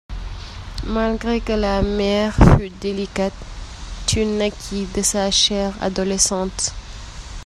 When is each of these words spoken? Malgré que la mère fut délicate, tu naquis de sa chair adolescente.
Malgré 0.87 1.41
que 1.41 1.53
la 1.53 1.83
mère 1.83 2.33
fut 2.57 2.71
délicate, 2.81 3.35
tu 4.07 4.25
naquis 4.25 4.87
de 4.95 5.03
sa 5.03 5.29
chair 5.29 5.75
adolescente. 5.79 6.73